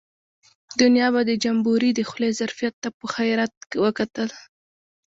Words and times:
دنیا 0.81 1.07
به 1.13 1.21
د 1.25 1.31
جمبوري 1.43 1.89
د 1.93 1.99
خولې 2.09 2.29
ظرفیت 2.39 2.75
ته 2.83 2.89
په 2.97 3.03
حیرت 3.15 3.53
وکتل. 3.83 4.29